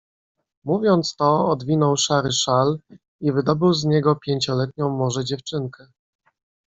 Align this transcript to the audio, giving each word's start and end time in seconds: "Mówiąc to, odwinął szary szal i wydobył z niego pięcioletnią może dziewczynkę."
"Mówiąc 0.63 1.15
to, 1.15 1.47
odwinął 1.49 1.97
szary 1.97 2.31
szal 2.31 2.79
i 3.21 3.31
wydobył 3.31 3.73
z 3.73 3.83
niego 3.85 4.15
pięcioletnią 4.15 4.89
może 4.89 5.25
dziewczynkę." 5.25 5.87